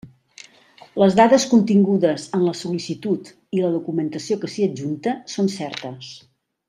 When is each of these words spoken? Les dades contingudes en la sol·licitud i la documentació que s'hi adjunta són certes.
Les 1.01 1.17
dades 1.19 1.43
contingudes 1.51 2.25
en 2.37 2.45
la 2.47 2.53
sol·licitud 2.61 3.29
i 3.59 3.61
la 3.67 3.71
documentació 3.75 4.39
que 4.45 4.51
s'hi 4.55 4.67
adjunta 4.71 5.15
són 5.35 5.53
certes. 5.61 6.11